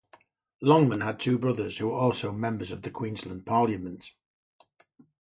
Longman 0.63 1.01
had 1.01 1.19
two 1.19 1.37
brothers 1.37 1.77
who 1.77 1.89
were 1.89 1.93
also 1.93 2.31
members 2.31 2.71
of 2.71 2.81
the 2.81 2.89
Queensland 2.89 3.45
Parliament. 3.45 4.09